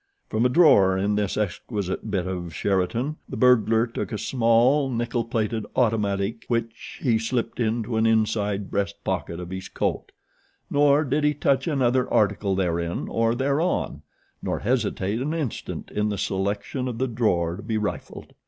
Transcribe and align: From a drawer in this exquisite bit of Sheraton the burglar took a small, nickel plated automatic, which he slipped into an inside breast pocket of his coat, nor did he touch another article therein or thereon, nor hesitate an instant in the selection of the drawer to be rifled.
From 0.31 0.47
a 0.47 0.49
drawer 0.49 0.97
in 0.97 1.13
this 1.13 1.37
exquisite 1.37 2.09
bit 2.09 2.25
of 2.25 2.55
Sheraton 2.55 3.17
the 3.29 3.37
burglar 3.37 3.85
took 3.85 4.11
a 4.11 4.17
small, 4.17 4.89
nickel 4.89 5.23
plated 5.23 5.63
automatic, 5.75 6.43
which 6.47 6.99
he 7.03 7.19
slipped 7.19 7.59
into 7.59 7.97
an 7.97 8.07
inside 8.07 8.71
breast 8.71 9.03
pocket 9.03 9.39
of 9.39 9.51
his 9.51 9.69
coat, 9.69 10.11
nor 10.71 11.03
did 11.03 11.23
he 11.23 11.35
touch 11.35 11.67
another 11.67 12.11
article 12.11 12.55
therein 12.55 13.07
or 13.09 13.35
thereon, 13.35 14.01
nor 14.41 14.57
hesitate 14.57 15.21
an 15.21 15.35
instant 15.35 15.91
in 15.91 16.09
the 16.09 16.17
selection 16.17 16.87
of 16.87 16.97
the 16.97 17.07
drawer 17.07 17.57
to 17.57 17.61
be 17.61 17.77
rifled. 17.77 18.33